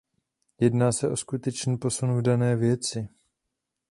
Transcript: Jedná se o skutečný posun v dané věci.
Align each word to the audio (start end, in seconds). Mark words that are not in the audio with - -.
Jedná 0.61 0.91
se 0.91 1.09
o 1.09 1.17
skutečný 1.17 1.77
posun 1.77 2.17
v 2.17 2.21
dané 2.21 2.55
věci. 2.55 3.09